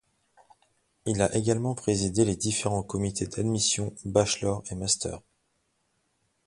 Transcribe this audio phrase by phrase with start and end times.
[1.05, 5.19] Il a également présidé les différents comités d’admission Bachelor et Master.